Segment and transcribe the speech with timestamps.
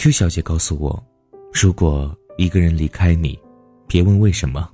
[0.00, 1.06] Q 小姐告诉我，
[1.52, 3.38] 如果一个人离开你，
[3.86, 4.66] 别问为什么，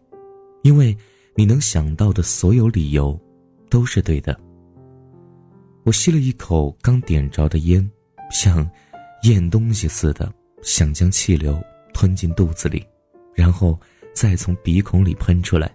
[0.62, 0.96] 因为
[1.34, 3.20] 你能想到的所有理由，
[3.68, 4.38] 都是对的。
[5.82, 7.90] 我吸了一口刚点着的烟，
[8.30, 8.70] 像
[9.24, 11.60] 咽东西似的，想将气流
[11.92, 12.86] 吞进肚子里，
[13.34, 13.76] 然后
[14.14, 15.68] 再从鼻孔里喷出来。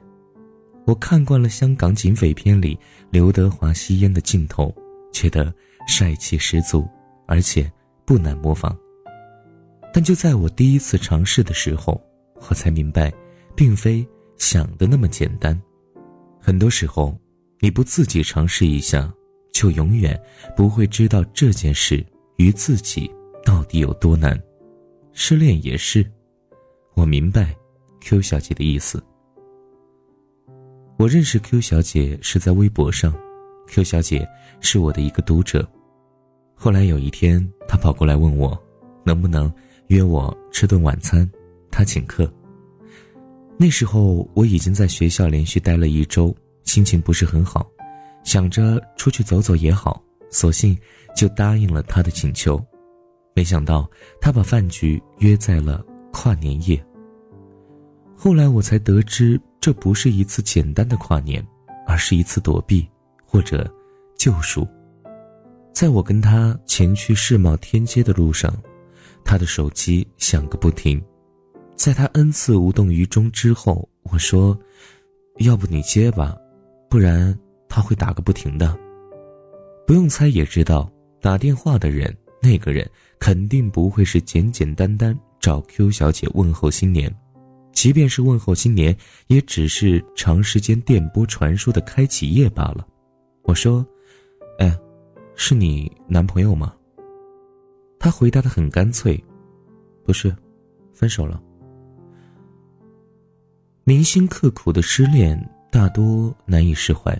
[0.85, 2.79] 我看惯了香港警匪片里
[3.09, 4.73] 刘德华吸烟的镜头，
[5.11, 5.53] 觉得
[5.89, 6.87] 帅气十足，
[7.27, 7.69] 而且
[8.05, 8.73] 不难模仿。
[9.93, 12.01] 但就在我第一次尝试的时候，
[12.49, 13.13] 我才明白，
[13.55, 15.59] 并非想的那么简单。
[16.39, 17.17] 很多时候，
[17.59, 19.13] 你不自己尝试一下，
[19.51, 20.19] 就永远
[20.55, 22.03] 不会知道这件事
[22.37, 23.11] 与自己
[23.43, 24.41] 到底有多难。
[25.13, 26.09] 失恋也是，
[26.95, 27.55] 我明白
[27.99, 29.03] Q 小姐的意思。
[30.97, 33.13] 我认识 Q 小姐是在微博上
[33.67, 34.27] ，Q 小姐
[34.61, 35.67] 是我的一个读者。
[36.55, 38.57] 后来有一天，她跑过来问我，
[39.03, 39.51] 能不能
[39.91, 41.29] 约我吃顿晚餐，
[41.69, 42.31] 他请客。
[43.57, 47.69] 那时候我已经在学校连续待了一周，心情不是很好，
[48.23, 50.77] 想着出去走走也好，索性
[51.13, 52.57] 就答应了他的请求。
[53.33, 53.85] 没想到
[54.21, 56.81] 他把饭局约在了跨年夜。
[58.15, 59.39] 后来我才得知。
[59.59, 61.45] 这不是一次简单的跨年，
[61.85, 62.89] 而是一次躲避
[63.23, 63.71] 或者
[64.17, 64.67] 救赎。
[65.71, 68.51] 在我跟他前去世贸天阶的路上，
[69.23, 71.01] 他的手机响个不停。
[71.75, 74.57] 在他 n 次无动于衷之后，我说
[75.39, 76.37] ：“要不你接吧，
[76.89, 78.77] 不然他会打个不停的。”
[79.87, 82.87] 不用猜也知道，打电话的人那个人
[83.19, 87.13] 肯定不会是简简单单找 Q 小姐问候新年。
[87.73, 88.95] 即便是问候新年，
[89.27, 92.85] 也只是长时间电波传输的开启页罢了。
[93.43, 93.83] 我说
[94.59, 94.77] ：“哎，
[95.35, 96.73] 是你男朋友吗？”
[98.01, 99.23] 他回答的很干脆
[100.03, 100.35] ：“不是，
[100.91, 101.39] 分手了。”
[103.85, 105.39] 铭心刻苦的失恋
[105.71, 107.15] 大多难以释怀，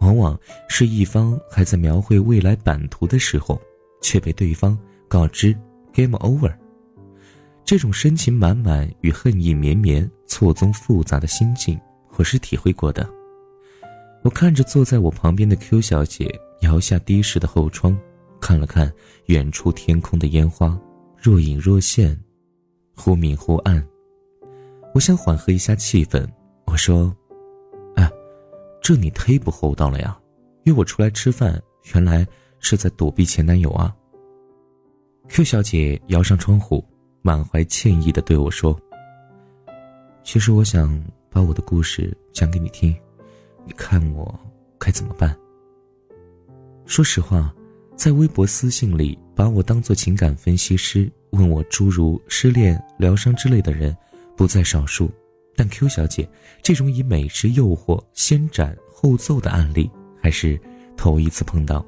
[0.00, 0.36] 往往
[0.68, 3.62] 是一方还在描绘未来版图的时候，
[4.02, 5.56] 却被对方告知
[5.94, 6.52] “game over”。
[7.64, 11.78] 这种深情满满与恨意绵绵、错综复杂的心境，
[12.16, 13.08] 我是体会过的。
[14.24, 16.28] 我看着坐在我旁边的 Q 小姐，
[16.62, 17.96] 摇下的士的后窗，
[18.40, 18.92] 看了看
[19.26, 20.78] 远处天空的烟花，
[21.16, 22.18] 若隐若现，
[22.96, 23.86] 忽明忽暗。
[24.94, 26.26] 我想缓和一下气氛，
[26.66, 27.14] 我说
[27.96, 28.10] ：“哎，
[28.80, 30.18] 这你忒不厚道了呀！
[30.64, 31.62] 约我出来吃饭，
[31.94, 32.26] 原来
[32.60, 33.94] 是在躲避前男友啊。
[35.28, 36.84] ”Q 小姐摇上窗户。
[37.20, 38.78] 满怀歉意的对我说
[40.22, 42.96] ：“其实我想把我的故事讲给你听，
[43.66, 44.38] 你看我
[44.78, 45.36] 该怎么办？”
[46.86, 47.52] 说实话，
[47.98, 53.94] 在微博私信里把我当做情感分析师，问我诸如失恋疗伤之类的人
[54.36, 55.10] 不在少数，
[55.56, 56.26] 但 Q 小姐
[56.62, 59.90] 这种以美食诱惑先斩后奏的案例
[60.22, 60.58] 还是
[60.96, 61.84] 头一次碰到。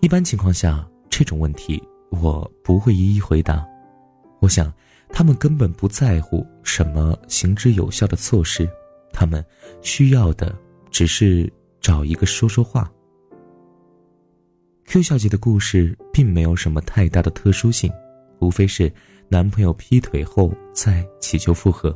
[0.00, 1.80] 一般情况下，这种问题
[2.10, 3.64] 我不会一一回答。
[4.40, 4.72] 我想，
[5.10, 8.68] 他们根本不在乎什么行之有效的措施，
[9.12, 9.44] 他们
[9.80, 10.52] 需要的
[10.90, 11.48] 只是
[11.80, 12.90] 找一个说说话。
[14.90, 17.92] Q 小姐的故事并没有什么太大的特殊性，
[18.38, 18.90] 无非是
[19.28, 21.94] 男朋友劈腿后再祈求复合。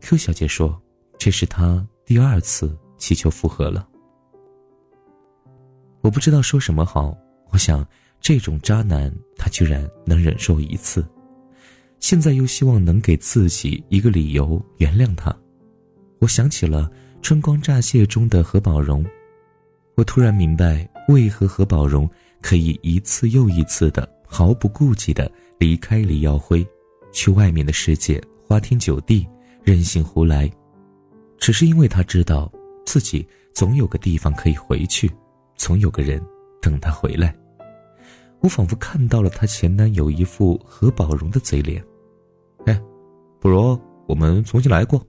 [0.00, 0.80] Q 小姐说，
[1.18, 3.88] 这是她第二次祈求复合了。
[6.00, 7.18] 我不知道说什么好，
[7.50, 7.84] 我想
[8.20, 11.04] 这种渣男他居然能忍受一次。
[11.98, 15.36] 现在又希望能给自己一个理由原谅他，
[16.20, 16.88] 我想起了
[17.22, 19.04] 《春光乍泄》中的何宝荣，
[19.96, 22.08] 我突然明白为何何宝荣
[22.40, 26.66] 可以一次又一次的毫不顾忌的离开李耀辉，
[27.12, 29.26] 去外面的世界花天酒地，
[29.62, 30.50] 任性胡来，
[31.38, 32.50] 只是因为他知道
[32.84, 35.10] 自己总有个地方可以回去，
[35.56, 36.22] 总有个人
[36.60, 37.34] 等他回来。
[38.40, 41.82] 我仿佛看到了她前男友一副何宝荣的嘴脸，
[42.66, 42.80] 哎，
[43.40, 43.76] 不如
[44.06, 45.04] 我们重新来过。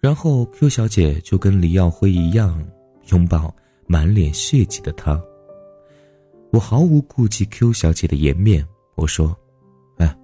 [0.00, 2.66] 然后 Q 小姐就跟李耀辉一样，
[3.10, 3.54] 拥抱
[3.86, 5.22] 满脸血迹的他。
[6.50, 9.36] 我毫无顾忌 Q 小姐的颜面，我说
[9.98, 10.16] ：“哎，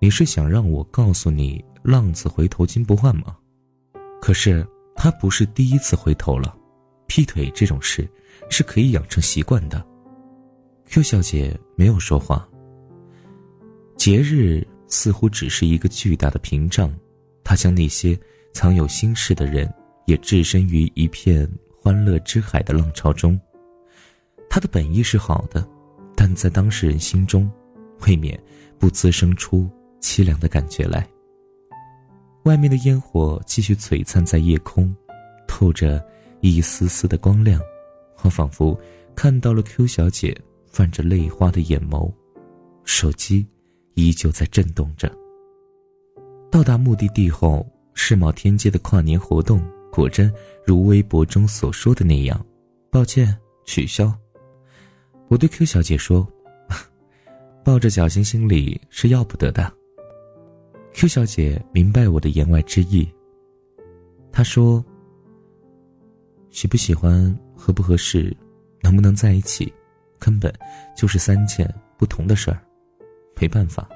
[0.00, 3.36] 你是想让我告诉你浪子回头金不换吗？
[4.20, 6.56] 可是他不是第一次回头了，
[7.06, 8.08] 劈腿这种事
[8.50, 9.84] 是可以养成习惯的。”
[10.86, 12.48] Q 小姐没有说话。
[13.96, 16.92] 节日似乎只是一个巨大的屏障，
[17.44, 18.18] 它将那些
[18.52, 19.72] 藏有心事的人
[20.06, 21.48] 也置身于一片
[21.82, 23.38] 欢乐之海的浪潮中。
[24.48, 25.66] 他的本意是好的，
[26.14, 27.50] 但在当事人心中，
[28.06, 28.40] 未免
[28.78, 29.68] 不滋生出
[30.00, 31.04] 凄凉的感觉来。
[32.44, 34.94] 外面的烟火继续璀璨在夜空，
[35.48, 36.00] 透着
[36.40, 37.60] 一丝丝的光亮，
[38.22, 38.78] 我仿佛
[39.16, 40.36] 看到了 Q 小姐
[40.66, 42.12] 泛着泪花的眼眸，
[42.84, 43.44] 手机
[43.94, 45.12] 依旧在震动着。
[46.48, 49.60] 到达目的地后，世贸天阶的跨年活动
[49.92, 50.32] 果真
[50.64, 52.44] 如微博中所说的那样，
[52.90, 54.10] 抱歉取消。
[55.28, 56.26] 我对 Q 小姐说
[57.62, 59.70] ：“抱着侥幸心理是要不得的。”
[60.94, 63.06] Q 小姐明白我的言外之意。
[64.32, 64.82] 她说
[66.50, 68.34] ：“喜不喜欢、合不合适、
[68.82, 69.70] 能不能在一起，
[70.18, 70.50] 根本
[70.96, 72.58] 就是三件不同的事儿。
[73.38, 73.86] 没办法，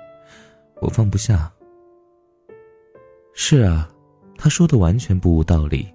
[0.82, 1.50] 我放不下。”
[3.32, 3.90] 是啊，
[4.36, 5.86] 他说的完全不无道理。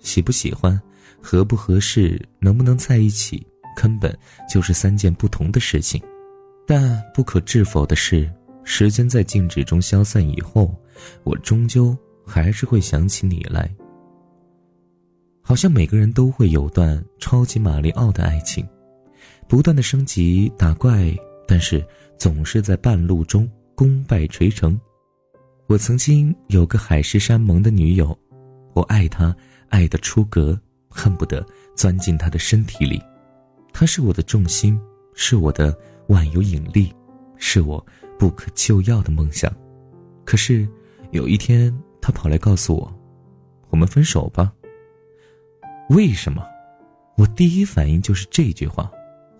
[0.00, 0.80] 喜不喜欢、
[1.20, 3.46] 合不合适、能不能在一起，
[3.76, 4.16] 根本
[4.48, 6.00] 就是三件不同的事情。
[6.66, 8.30] 但不可置否的是。
[8.70, 10.74] 时间在静止中消散以后，
[11.24, 11.96] 我终究
[12.26, 13.74] 还是会想起你来。
[15.40, 18.68] 好像每个人都会有段超级马里奥的爱情，
[19.48, 21.16] 不断的升级打怪，
[21.46, 21.82] 但是
[22.18, 24.78] 总是在半路中功败垂成。
[25.68, 28.18] 我曾经有个海誓山盟的女友，
[28.72, 29.36] 我爱她
[29.68, 33.02] 爱的出格，恨不得钻进她的身体里。
[33.70, 34.80] 她是我的重心，
[35.12, 36.90] 是我的万有引力，
[37.36, 37.84] 是我。
[38.18, 39.52] 不可救药的梦想，
[40.24, 40.66] 可是
[41.12, 42.92] 有一天，她跑来告诉我
[43.70, 44.50] ：“我们分手吧。”
[45.90, 46.42] 为什么？
[47.16, 48.90] 我第一反应就是这句话：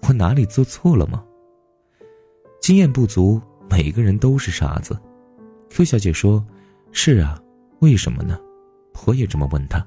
[0.02, 1.24] 我哪里做错了吗？
[2.60, 3.40] 经验不足，
[3.70, 4.96] 每个人都是傻子。
[5.70, 6.44] Q 小姐说
[6.92, 7.40] ：“是啊，
[7.80, 8.38] 为什么呢？”
[9.06, 9.86] 我也这么问她。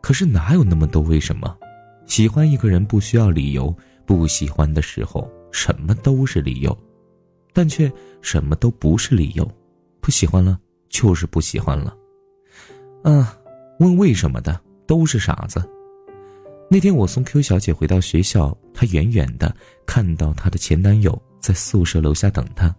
[0.00, 1.56] 可是哪有那么多为什么？
[2.06, 3.74] 喜欢一个人不需要理由，
[4.06, 6.76] 不喜欢的时候，什么都是理由。
[7.52, 7.90] 但却
[8.20, 9.50] 什么都不是理由，
[10.00, 10.58] 不喜欢了
[10.88, 11.96] 就是不喜欢了。
[13.02, 13.36] 啊，
[13.80, 15.62] 问为什么的都是傻子。
[16.70, 19.54] 那天我送 Q 小姐回到学校，她远远的
[19.86, 22.74] 看到她的前男友在宿舍楼下等她。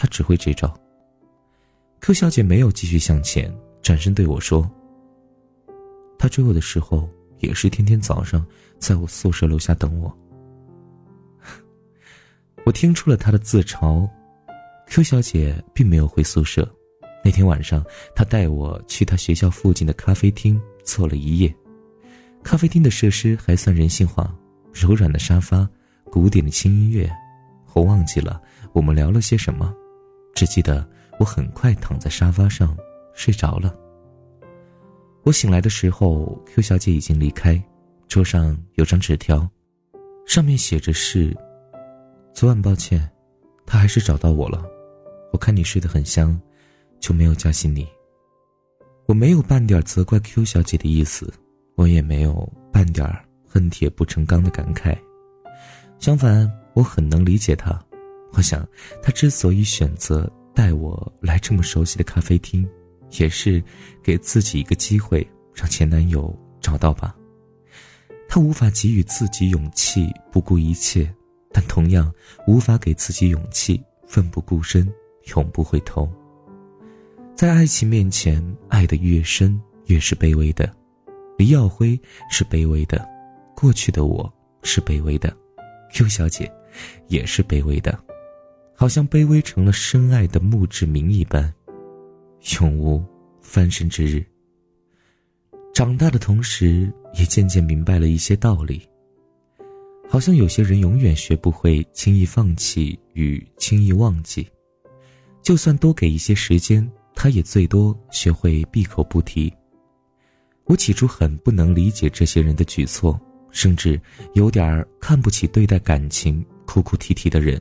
[0.00, 0.72] 他只会这招。
[2.00, 3.52] Q 小姐没有继续向前，
[3.82, 4.70] 转身对我说
[6.16, 7.10] ：“他追我的时候，
[7.40, 8.46] 也是天天早上
[8.78, 10.16] 在我宿舍楼下等我。
[12.64, 14.08] ”我听出了他的自嘲
[14.86, 16.72] ，Q 小姐并没有回宿舍。
[17.24, 17.84] 那天晚上，
[18.14, 21.52] 她带我去她学校附近的咖啡厅坐了一夜。
[22.44, 24.32] 咖啡厅的设施还算人性化，
[24.72, 25.68] 柔软的沙发，
[26.04, 27.10] 古典的轻音乐。
[27.74, 28.40] 我忘记了
[28.72, 29.74] 我们聊了些什么，
[30.38, 30.88] 只记得
[31.18, 32.76] 我很快躺在沙发上
[33.12, 33.74] 睡着了。
[35.24, 37.60] 我醒来的时候，Q 小姐已经离开，
[38.06, 39.50] 桌上有张纸条，
[40.28, 41.36] 上面写着是。
[42.32, 43.10] 昨晚抱歉，
[43.66, 44.64] 他还是找到我了。
[45.32, 46.40] 我看你睡得很香，
[47.00, 47.84] 就没有叫醒你。
[49.06, 51.34] 我没有半点责怪 Q 小姐的意思，
[51.74, 53.04] 我也没有半点
[53.44, 54.96] 恨铁不成钢的感慨。
[55.98, 57.76] 相反，我很能理解她。
[58.32, 58.66] 我想，
[59.02, 62.68] 她之所以选择带我来这么熟悉的咖啡厅，
[63.18, 63.62] 也是
[64.02, 67.14] 给自己一个机会，让前男友找到吧。
[68.28, 71.12] 他无法给予自己勇气，不顾一切。
[71.50, 72.12] 但同样
[72.46, 74.86] 无法给自己勇气，奋不顾身，
[75.34, 76.06] 永不回头。
[77.34, 80.70] 在爱情面前，爱的越深，越是卑微的。
[81.38, 81.98] 李耀辉
[82.30, 83.08] 是卑微的，
[83.56, 84.30] 过去的我
[84.62, 85.34] 是卑微的
[85.94, 86.52] ，Q 小姐
[87.06, 87.98] 也是卑微的，
[88.80, 91.52] 好像卑微成了深爱的墓志铭一般，
[92.60, 93.04] 永无
[93.40, 94.24] 翻身之日。
[95.74, 98.80] 长大的同时，也渐渐明白了一些道理。
[100.08, 104.46] 好像有些人永远学不会轻易放弃与轻易忘记，
[105.42, 109.52] 就算多给一些时间，他也最多学会闭口不提。
[110.66, 113.20] 我起初很不能理解这些人的举措，
[113.50, 114.00] 甚至
[114.34, 117.60] 有点看不起对待感情哭哭啼啼的人，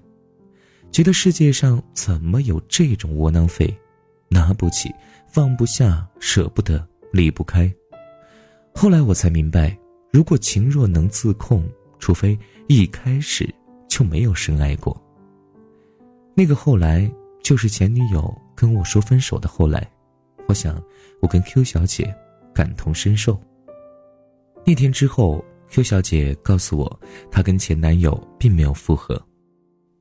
[0.92, 3.76] 觉得世界上怎么有这种窝囊废，
[4.30, 4.94] 拿不起、
[5.28, 7.72] 放不下、舍不得、离不开。
[8.74, 9.78] 后来我才明白，
[10.12, 11.68] 如果情若能自控。
[12.00, 13.52] 除非一开始
[13.90, 14.96] 就没有深爱过。
[16.36, 19.90] 那个后来就是前女友跟我说分手的后来，
[20.48, 20.80] 我想
[21.20, 22.16] 我跟 Q 小姐
[22.54, 23.36] 感同身受。
[24.64, 27.00] 那天之后，Q 小姐告诉我，
[27.32, 29.20] 她跟前男友并没有复合。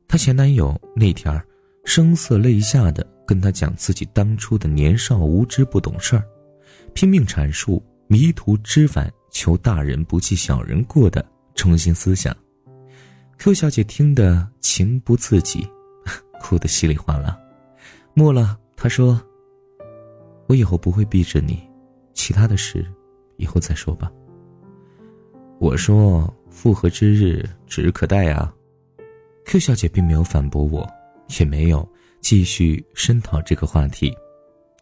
[0.08, 1.46] 她前男友那天儿
[1.84, 6.24] 声色泪下的跟她讲自己当初的年少无知不懂事儿，
[6.94, 11.24] 拼命阐述迷途知返求大人不计小人过的。
[11.54, 12.36] 中心思想
[13.38, 15.66] ，Q 小姐听得情不自禁，
[16.40, 17.38] 哭得稀里哗啦。
[18.12, 19.20] 末了，她说
[20.46, 21.58] ：“我以后不会逼着你，
[22.12, 22.86] 其他的事，
[23.38, 24.12] 以后再说吧。”
[25.58, 28.52] 我说：“复合之日指日可待啊。
[29.46, 30.86] ”Q 小姐并没有反驳我，
[31.40, 31.88] 也没有
[32.20, 34.14] 继续深讨这个话题。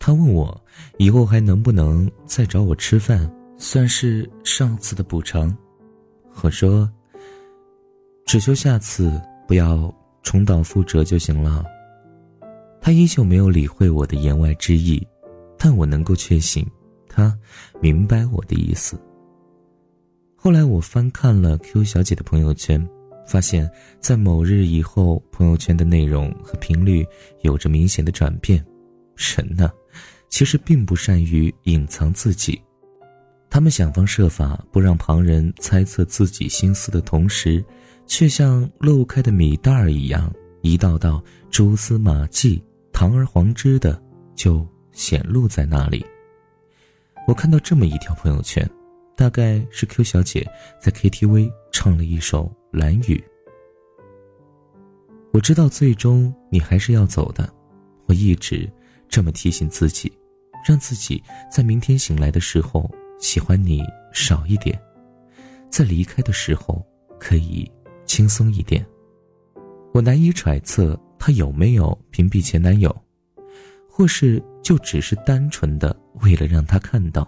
[0.01, 0.61] 她问我
[0.99, 5.57] 以后还能不能再找我吃饭，算是上次的补偿。
[6.43, 6.91] 我说。
[8.27, 11.63] 只求下次不要重蹈覆辙就行了。
[12.81, 15.07] 他依旧没有理会我的言外之意，
[15.59, 16.67] 但我能够确信，
[17.07, 17.39] 他
[17.83, 18.99] 明白我的意思。
[20.35, 22.85] 后来我翻看了 Q 小姐的朋友圈，
[23.27, 27.07] 发现，在某日以后，朋友圈的内容和频率
[27.43, 28.65] 有着明显的转变。
[29.17, 29.71] 人呢，
[30.29, 32.61] 其实并不善于隐藏自己，
[33.49, 37.65] 他们想方设法不让旁人猜测自己心思的同时。
[38.07, 42.63] 却像漏开的米袋儿一样，一道道蛛丝马迹、
[42.93, 43.99] 堂而皇之的
[44.35, 44.63] 就
[44.93, 46.05] 显露在那里。
[47.27, 48.69] 我看到这么一条朋友圈，
[49.17, 50.47] 大概是 Q 小姐
[50.79, 53.17] 在 KTV 唱了一首《蓝雨》。
[55.33, 57.49] 我知道最终你还是要走的，
[58.07, 58.71] 我一直
[59.09, 60.13] 这么提醒自己，
[60.69, 64.79] 让自己在明天醒来的时候喜欢你少一点，
[65.71, 66.85] 在离开的时候
[67.19, 67.71] 可以。
[68.07, 68.85] 轻松一点，
[69.95, 72.95] 我难以揣测他有没有屏蔽前男友，
[73.89, 77.27] 或是就只是单纯的为了让他看到。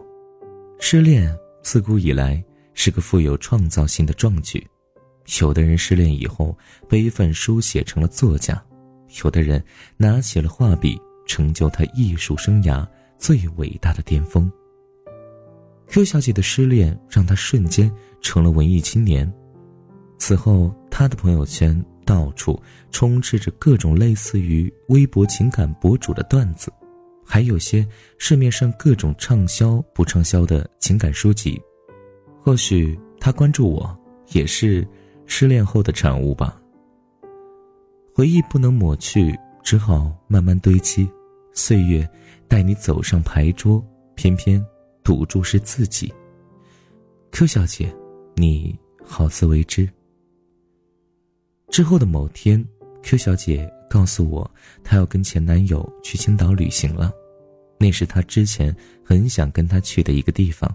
[0.79, 4.65] 失恋自古以来是个富有创造性的壮举，
[5.41, 6.57] 有的人失恋以后
[6.89, 8.63] 悲愤书写成了作家，
[9.25, 9.63] 有的人
[9.97, 12.87] 拿起了画笔成就他艺术生涯
[13.19, 14.51] 最伟大的巅峰。
[15.89, 17.91] Q 小姐的失恋让她瞬间
[18.21, 19.33] 成了文艺青年。
[20.19, 26.73] 此后，他的朋友圈到处充斥着各种类似于微博情感博主的段子，
[27.25, 27.87] 还有些
[28.19, 31.61] 市面上各种畅销不畅销的情感书籍。
[32.43, 33.97] 或许他关注我，
[34.33, 34.87] 也是
[35.27, 36.61] 失恋后的产物吧。
[38.15, 41.09] 回忆不能抹去，只好慢慢堆积。
[41.53, 42.09] 岁月
[42.49, 44.65] 带你走上牌桌，偏偏
[45.03, 46.13] 赌注是自己。
[47.33, 47.95] Q 小姐，
[48.35, 49.89] 你好自为之。
[51.69, 52.63] 之后的某天
[53.03, 54.51] ，Q 小姐告诉我，
[54.85, 57.13] 她要跟前男友去青岛旅行了，
[57.79, 60.75] 那是她之前很想跟他去的一个地方。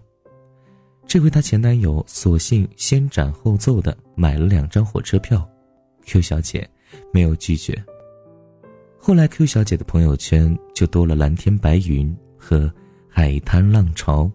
[1.12, 5.46] 这回她前男友索性先斩后奏的买了两张火车票
[6.06, 6.65] ，Q 小姐
[7.12, 7.77] 没有拒绝。
[8.98, 12.74] 后来，Q 小姐的朋友圈就多了蓝天白云和
[13.10, 14.32] 海滩浪潮，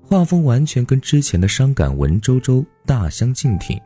[0.00, 3.76] 画风完全跟之前的伤感文绉绉大相径庭。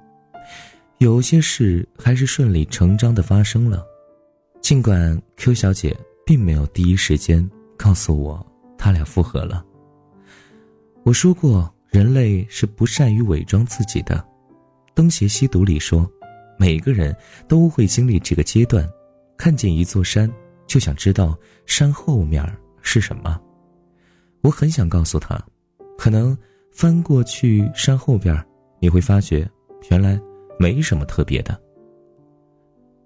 [0.99, 3.83] 有些事还是顺理成章的发生了，
[4.61, 5.97] 尽管 Q 小姐
[6.27, 8.47] 并没有第一时间告诉我
[8.77, 9.65] 他俩复合了。
[11.03, 14.17] 我说过，人类是不善于伪装自己的，
[14.95, 16.11] 《东邪西毒》里说，
[16.59, 17.15] 每个人
[17.47, 18.89] 都会经历这个阶段，
[19.37, 20.31] 看见一座山
[20.67, 22.45] 就想知道山后面
[22.81, 23.41] 是什么。
[24.41, 25.39] 我很想告诉他，
[25.99, 26.37] 可能
[26.73, 28.43] 翻过去山后边，
[28.81, 29.49] 你会发觉
[29.91, 30.21] 原来。
[30.59, 31.59] 没什么特别的。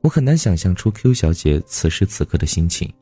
[0.00, 2.92] 我很难想象出 Q 小姐此时此刻的心情，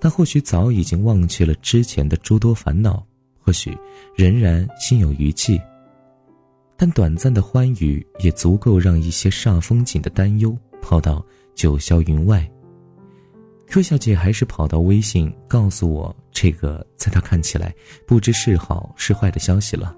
[0.00, 3.04] 她或许早已经忘却了之前的诸多烦恼，
[3.48, 3.74] 或许
[4.14, 5.58] 仍然心有余悸。
[6.76, 11.24] 但短暂的欢愉也足够让一些煞风景的担忧抛到
[11.54, 12.46] 九霄云外。
[13.68, 17.74] Q 小姐还是跑到微信告诉我这个在她看起来
[18.06, 19.96] 不知是好是坏的消息了。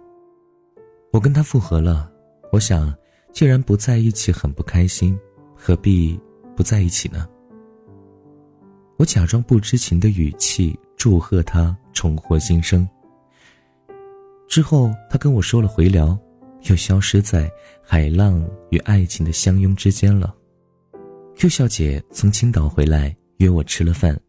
[1.12, 2.08] 我跟她复合了，
[2.52, 2.94] 我想。
[3.32, 5.18] 既然不在一起很不开心，
[5.56, 6.18] 何必
[6.56, 7.28] 不在一起呢？
[8.96, 12.88] 我假装不知情的语气祝贺他重获新生。
[14.50, 16.18] 之后，他跟我说了回聊，
[16.68, 17.48] 又消失在
[17.80, 20.34] 海浪与爱情的相拥之间了。
[21.36, 24.20] Q 小姐从青岛回来约我吃了饭，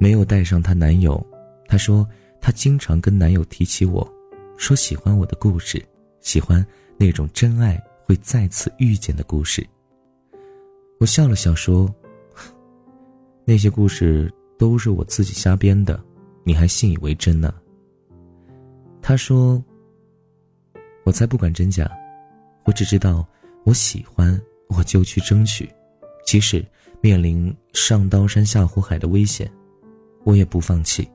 [0.00, 1.24] 没有带上她男友。
[1.68, 2.08] 她说
[2.40, 4.10] 她经常跟男友提起我，
[4.56, 5.84] 说喜欢我的故事，
[6.22, 6.66] 喜欢
[6.96, 7.78] 那种真爱。
[8.04, 9.64] 会再次遇见的故事。
[10.98, 11.88] 我笑了笑说
[13.46, 16.02] ：“那些故事都是我自己瞎编的，
[16.42, 17.54] 你还信以为真呢？”
[19.02, 19.62] 他说
[21.04, 21.90] ：“我才不管真假，
[22.64, 23.26] 我只知道
[23.64, 25.68] 我喜欢，我就去争取，
[26.24, 26.64] 即使
[27.00, 29.50] 面临上刀山下火海的危险，
[30.24, 31.06] 我也不放弃。”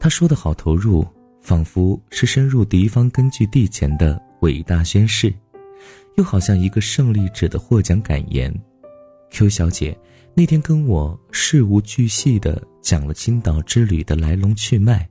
[0.00, 1.06] 他说的好投入，
[1.40, 5.32] 仿佛是深入敌方根据地前的伟大宣誓。
[6.16, 8.52] 又好像一个胜利者的获奖感言。
[9.30, 9.96] Q 小姐
[10.34, 15.08] 那天跟我事无巨细地讲了青岛之旅的来龙去脉，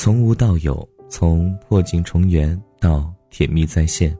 [0.00, 4.16] 从无到有，从破镜重圆到甜蜜再现，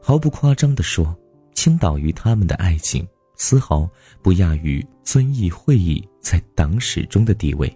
[0.00, 1.14] 毫不夸张地说，
[1.52, 3.86] 青岛与他们的爱情丝毫
[4.22, 7.70] 不亚于遵义会议在党史中的地位。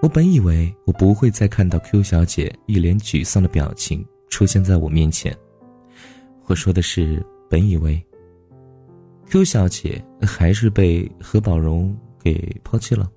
[0.00, 5.36] 我本以为我不会再看到 Q 小姐一脸沮丧的表情出现在我面前。
[6.46, 8.02] 我说的是本以为。
[9.26, 13.10] Q 小姐还是被何宝荣给抛弃了。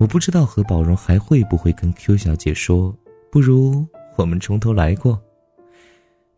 [0.00, 2.98] 我不知道何宝荣还会不会跟 Q 小姐说，
[3.30, 5.20] 不如我们从头来过。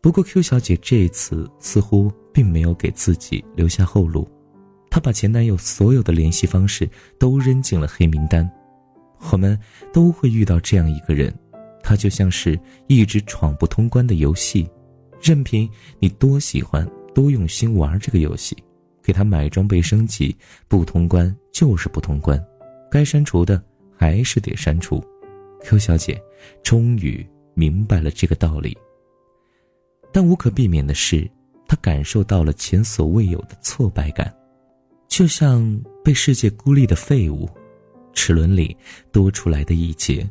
[0.01, 4.29] 不过 Q 小姐这次似乎并没有给自己留下后路，
[4.89, 8.51] 她把前男友所有的联系方式都扔进了黑名单。
[9.31, 9.57] 我们
[9.93, 11.33] 都会遇到这样一个人，
[11.81, 14.69] 他就像是一直闯不通关的游戏，
[15.21, 18.57] 任凭你多喜欢、多用心玩这个游戏，
[19.01, 20.35] 给他买装备升级，
[20.67, 22.37] 不通关就是不通关，
[22.93, 23.59] 该删除的
[23.97, 25.03] 还是得删除。
[25.63, 26.21] Q 小姐
[26.61, 28.77] 终于明白了这个道理，
[30.11, 31.27] 但无可避免的是，
[31.67, 34.31] 她感受到了前所未有的挫败感，
[35.07, 37.49] 就像被世界孤立的废物。
[38.13, 38.77] 齿轮里
[39.11, 40.29] 多出来的一节，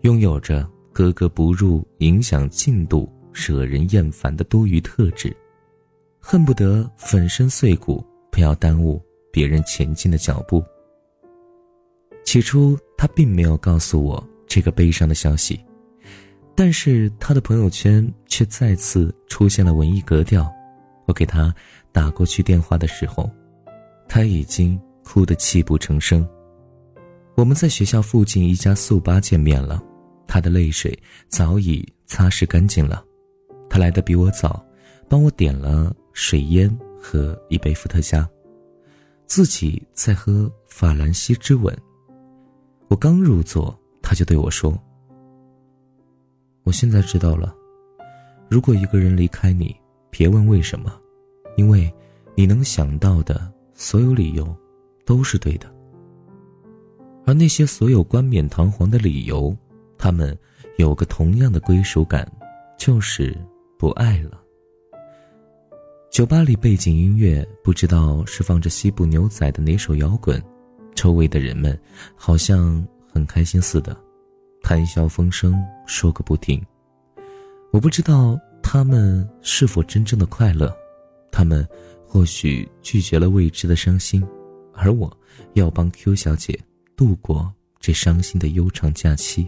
[0.00, 5.32] 拥有着格格不入、影响进度、惹人厌烦的多余特质，
[6.18, 10.60] 恨不得粉身碎骨，不要耽误别人前进的脚步。
[12.28, 15.58] 起初，他并没有告诉我这个悲伤的消息，
[16.54, 20.46] 但是他的朋友圈却再次出现了文艺格调。
[21.06, 21.54] 我给他
[21.90, 23.30] 打过去电话的时候，
[24.06, 26.28] 他已经哭得泣不成声。
[27.34, 29.82] 我们在学校附近一家速八见面了，
[30.26, 30.94] 他的泪水
[31.28, 33.02] 早已擦拭干净了。
[33.70, 34.62] 他来的比我早，
[35.08, 36.70] 帮我点了水烟
[37.00, 38.28] 和一杯伏特加，
[39.24, 41.74] 自己在喝法兰西之吻。
[42.88, 44.76] 我刚入座，他就对我说
[46.64, 47.54] ：“我现在知道了，
[48.48, 49.76] 如果一个人离开你，
[50.10, 50.98] 别问为什么，
[51.56, 51.92] 因为
[52.34, 54.56] 你能想到的所有理由，
[55.04, 55.66] 都是对的。”
[57.26, 59.54] 而那些所有冠冕堂皇的理由，
[59.98, 60.36] 他们
[60.78, 62.26] 有个同样的归属感，
[62.78, 63.36] 就是
[63.78, 64.40] 不爱了。
[66.10, 70.42] 酒吧里背景音乐不知道是放着西部牛仔的哪首摇滚，
[70.98, 71.78] 周围的人们
[72.16, 73.96] 好像很开心似的，
[74.62, 75.54] 谈笑风生，
[75.86, 76.60] 说个不停。
[77.70, 80.76] 我不知道他们是否真正的快乐，
[81.30, 81.64] 他们
[82.04, 84.26] 或许拒绝了未知的伤心，
[84.74, 85.08] 而我
[85.52, 86.58] 要帮 Q 小姐。
[86.96, 89.46] 度过这伤心的悠长假期。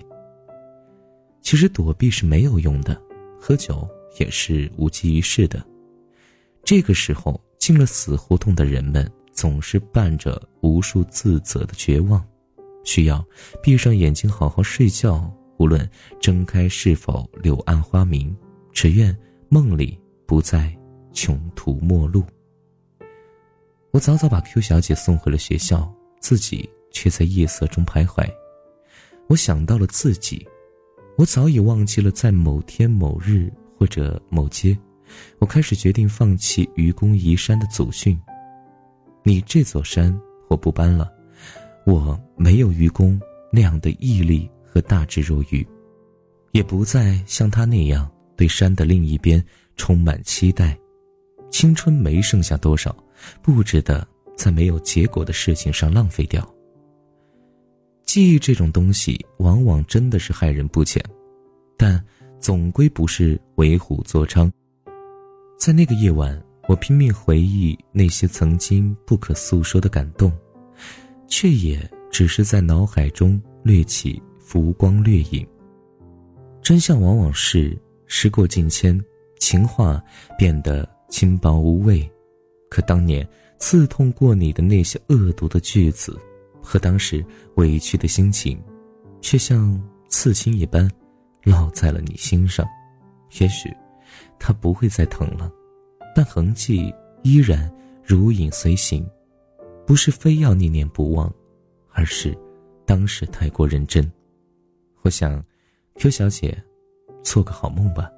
[1.43, 2.97] 其实躲避是没有用的，
[3.41, 3.89] 喝酒
[4.21, 5.61] 也是无济于事的。
[6.63, 9.11] 这个时候，进了死胡同的人们
[9.41, 12.23] 总是伴着无数自责的绝望，
[12.85, 13.25] 需要
[13.63, 15.35] 闭上眼睛好好睡觉。
[15.57, 15.89] 无论
[16.21, 18.37] 睁开是否柳暗花明，
[18.71, 19.17] 只愿
[19.49, 20.71] 梦里不再
[21.15, 22.23] 穷途末路。
[23.93, 26.69] 我早早把 Q 小姐送回了学校，自己。
[26.93, 28.29] 却在夜色中徘徊。
[29.29, 30.45] 我想到了自己，
[31.17, 33.49] 我早已忘记了在某天某日
[33.79, 34.77] 或者某街，
[35.39, 38.21] 我开始决定放弃愚公移山的祖训。
[39.23, 41.13] 你这座山我不搬了，
[41.85, 43.21] 我没有愚公
[43.53, 45.67] 那样的毅力和大智若愚，
[46.53, 49.43] 也不再像他那样对山的另一边
[49.77, 50.77] 充满期待。
[51.51, 52.97] 青春没剩下多少，
[53.43, 54.07] 不值得
[54.37, 56.49] 在没有结果的事情上浪费掉。
[58.05, 61.03] 记忆这种东西，往往真的是害人不浅，
[61.77, 62.03] 但
[62.39, 64.51] 总归不是为虎作伥。
[65.59, 70.33] 在那个夜晚，我拼命回忆那些曾经不可诉说的感动，
[71.27, 75.45] 却也只是在脑海中掠起浮光掠影。
[76.63, 79.05] 真相往往是时过境迁，
[79.41, 80.01] 情话
[80.39, 82.09] 变得轻薄无味，
[82.69, 83.29] 可当年
[83.59, 86.17] 刺痛过你的那些恶毒的句子。
[86.63, 87.25] 和当时
[87.57, 88.63] 委屈的心情，
[89.21, 90.89] 却像刺青一般，
[91.43, 92.65] 烙在了你心上。
[93.41, 93.69] 也许，
[94.39, 95.51] 它不会再疼了，
[96.15, 97.71] 但痕迹依然
[98.05, 99.09] 如影随形。
[99.87, 101.33] 不是非要念念不忘，
[101.91, 102.37] 而是
[102.87, 104.11] 当时太过认真。
[105.03, 105.45] 我想
[105.97, 106.63] ，Q 小姐，
[107.23, 108.11] 做个好梦吧。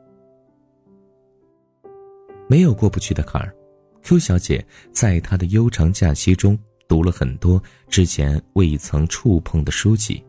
[2.48, 3.55] 没有过不去的坎儿
[4.02, 6.59] ，Q 小姐在她的悠长假期中。
[6.88, 10.22] 读了很多之前未曾触碰的书籍，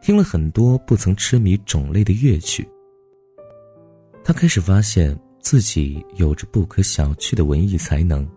[0.00, 2.68] 听了很多不曾痴迷种类的乐曲。
[4.22, 8.28] 他开始发现自己有着不可小觑的文艺才能，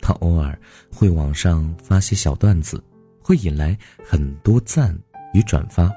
[0.00, 0.58] 他偶尔
[0.92, 2.82] 会网上发些小段子，
[3.20, 4.96] 会引来很多赞
[5.32, 5.92] 与转发。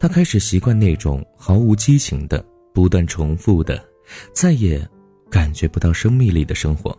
[0.00, 3.84] 他开始习惯那种毫无激情的、不断重复的、
[4.32, 4.84] 再也
[5.30, 6.96] 感觉不到生命力的生活，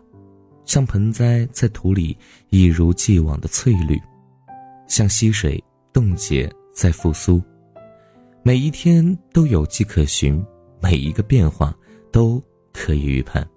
[0.64, 2.16] 像盆栽在土里
[2.48, 4.00] 一如既往的翠绿，
[4.88, 7.42] 像溪水冻结在复苏。
[8.42, 10.42] 每一天都有迹可循，
[10.84, 11.74] 每一个变化
[12.12, 13.48] 都可以预判。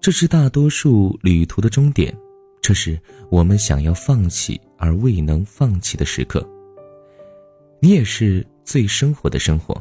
[0.00, 2.12] 这是大多数旅途的终点，
[2.60, 6.44] 这是我们想要放弃而未能放弃的时刻。
[7.80, 9.80] 你也是最生活的生活。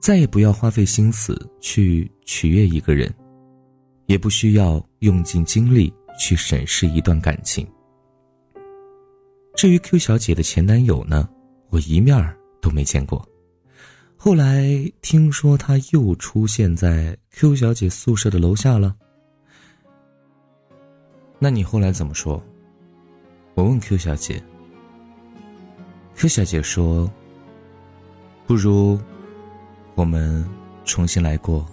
[0.00, 3.10] 再也不要花费心思去取悦一个人，
[4.04, 7.66] 也不需要用尽精力去审视一段感情。
[9.56, 11.26] 至于 Q 小姐的前男友呢，
[11.70, 13.26] 我一面儿都没见过。
[14.24, 18.96] 后来听说他又出现在 Q 小姐宿舍的楼下了。
[21.38, 22.42] 那你后来怎么说？
[23.52, 24.42] 我问 Q 小姐。
[26.14, 27.12] Q 小姐说
[28.48, 28.98] ：“不如
[29.94, 30.42] 我们
[30.86, 31.68] 重新来过。”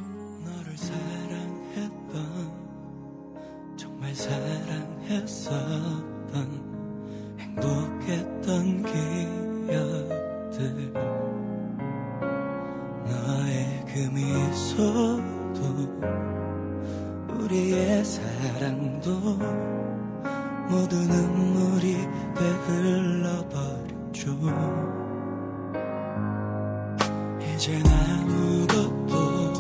[20.91, 22.05] 모두 눈물이
[22.67, 24.35] 흘러버렸죠.
[27.39, 29.53] 이젠 아무것도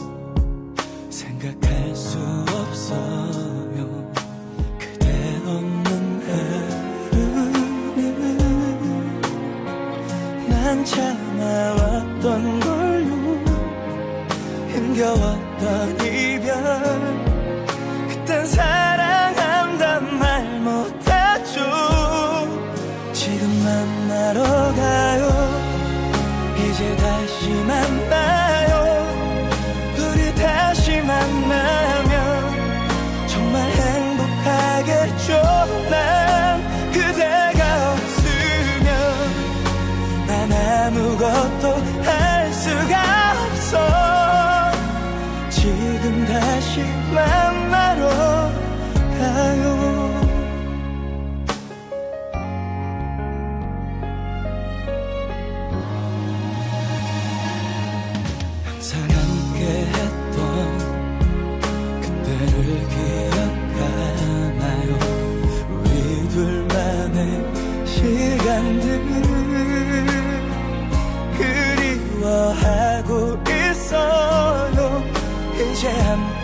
[1.09, 4.11] 생각할 수 없어요.
[4.77, 6.21] 그대 없는
[7.13, 7.61] 하루는
[10.49, 13.11] 난 참아왔던 걸요.
[14.67, 16.10] 힘겨웠던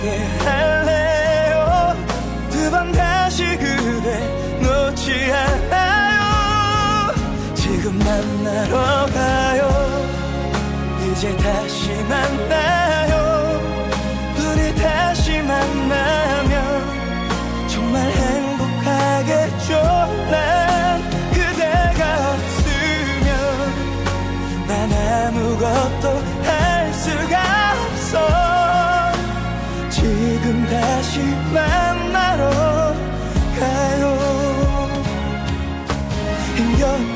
[0.08, 0.67] yeah.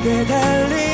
[0.04, 0.91] 别的离。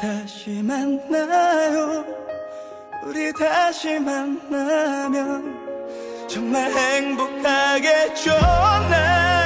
[0.00, 2.04] 다시 만나요.
[3.04, 5.68] 우리 다시 만나면
[6.28, 8.30] 정말 행복하겠죠
[8.90, 9.37] 난